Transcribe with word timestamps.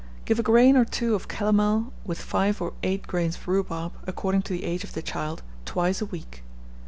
Give 0.25 0.39
a 0.39 0.41
grain 0.41 0.75
or 0.77 0.83
two 0.83 1.13
of 1.13 1.27
calomel 1.27 1.93
with 2.05 2.19
5 2.19 2.59
or 2.59 2.73
8 2.81 3.05
grains 3.05 3.35
of 3.35 3.47
rhubarb, 3.47 3.91
according 4.07 4.41
to 4.41 4.53
the 4.53 4.63
age 4.63 4.83
of 4.83 4.93
the 4.93 5.03
child, 5.03 5.43
twice 5.63 6.01
a 6.01 6.07
week. 6.07 6.43